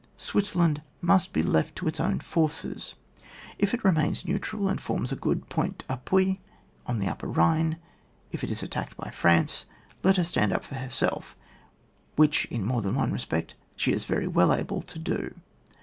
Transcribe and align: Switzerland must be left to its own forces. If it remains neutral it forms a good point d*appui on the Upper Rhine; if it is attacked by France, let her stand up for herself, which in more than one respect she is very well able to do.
Switzerland 0.17 0.81
must 0.99 1.31
be 1.31 1.43
left 1.43 1.75
to 1.75 1.87
its 1.87 1.99
own 1.99 2.19
forces. 2.19 2.95
If 3.59 3.71
it 3.71 3.83
remains 3.83 4.25
neutral 4.27 4.67
it 4.69 4.79
forms 4.79 5.11
a 5.11 5.15
good 5.15 5.47
point 5.47 5.83
d*appui 5.87 6.39
on 6.87 6.97
the 6.97 7.07
Upper 7.07 7.27
Rhine; 7.27 7.77
if 8.31 8.43
it 8.43 8.49
is 8.49 8.63
attacked 8.63 8.97
by 8.97 9.11
France, 9.11 9.67
let 10.01 10.17
her 10.17 10.23
stand 10.23 10.53
up 10.53 10.63
for 10.63 10.73
herself, 10.73 11.35
which 12.15 12.45
in 12.45 12.65
more 12.65 12.81
than 12.81 12.95
one 12.95 13.11
respect 13.11 13.53
she 13.75 13.93
is 13.93 14.05
very 14.05 14.27
well 14.27 14.51
able 14.51 14.81
to 14.81 14.97
do. 14.97 15.35